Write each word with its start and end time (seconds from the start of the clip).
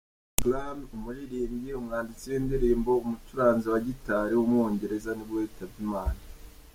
Billy 0.35 0.39
Grammer, 0.51 0.91
umuririmbyi, 0.95 1.69
umwanditsi 1.79 2.25
w’indirimbo, 2.31 2.89
umucuranzi 3.05 3.65
wa 3.73 3.79
guitar 3.87 4.25
w’umwongereza 4.37 5.09
nibwo 5.13 5.37
yitabye 5.43 5.79
Imana. 5.87 6.19